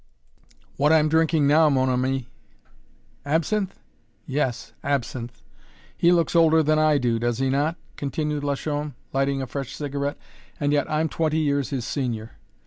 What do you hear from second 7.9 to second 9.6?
continued Lachaume, lighting a